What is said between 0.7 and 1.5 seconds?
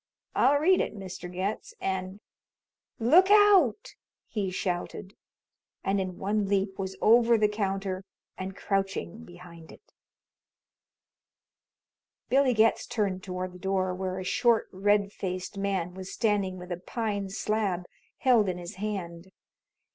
it, Mr.